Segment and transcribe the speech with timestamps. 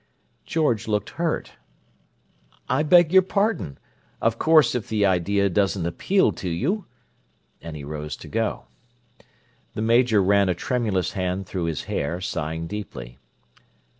[0.47, 1.57] George looked hurt.
[2.67, 3.77] "I beg your pardon.
[4.19, 6.85] Of course if the idea doesn't appeal to you—"
[7.61, 8.65] And he rose to go.
[9.75, 13.19] The Major ran a tremulous hand through his hair, sighing deeply.